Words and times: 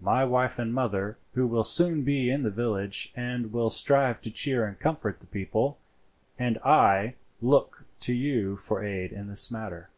My 0.00 0.24
wife 0.24 0.58
and 0.58 0.74
mother 0.74 1.18
will 1.36 1.62
soon 1.62 2.02
be 2.02 2.26
down 2.26 2.34
in 2.34 2.42
the 2.42 2.50
village 2.50 3.12
and 3.14 3.52
will 3.52 3.70
strive 3.70 4.20
to 4.22 4.30
cheer 4.32 4.66
and 4.66 4.76
comfort 4.76 5.20
the 5.20 5.28
people, 5.28 5.78
and 6.36 6.58
I 6.64 7.14
look 7.40 7.84
to 8.00 8.12
you 8.12 8.56
for 8.56 8.82
aid 8.84 9.12
in 9.12 9.28
this 9.28 9.52
matter." 9.52 9.88